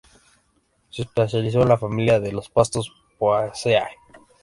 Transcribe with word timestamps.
Se 0.89 1.03
especializó 1.03 1.61
en 1.61 1.69
la 1.69 1.77
familia 1.77 2.19
de 2.19 2.31
los 2.31 2.49
pastos 2.49 2.91
Poaceae. 3.19 3.97